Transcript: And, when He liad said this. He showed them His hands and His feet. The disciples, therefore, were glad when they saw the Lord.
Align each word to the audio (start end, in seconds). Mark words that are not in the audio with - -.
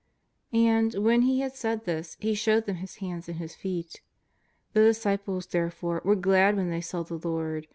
And, 0.51 0.95
when 0.95 1.21
He 1.21 1.41
liad 1.41 1.51
said 1.51 1.85
this. 1.85 2.17
He 2.19 2.33
showed 2.33 2.65
them 2.65 2.77
His 2.77 2.95
hands 2.95 3.29
and 3.29 3.37
His 3.37 3.53
feet. 3.53 4.01
The 4.73 4.81
disciples, 4.83 5.45
therefore, 5.45 6.01
were 6.03 6.15
glad 6.15 6.55
when 6.55 6.71
they 6.71 6.81
saw 6.81 7.03
the 7.03 7.19
Lord. 7.19 7.67